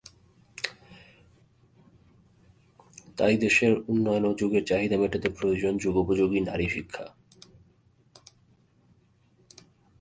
তাই 3.17 3.35
দেশের 3.37 3.73
উন্নয়ন 3.87 4.23
ও 4.25 4.31
যুগের 4.33 4.63
চাহিদা 4.65 4.97
মেটাতে 4.97 5.29
প্রয়োজন 5.29 5.73
যুগোপযোগী 5.77 6.39
নারী 6.39 6.67
শিক্ষা। 6.69 7.05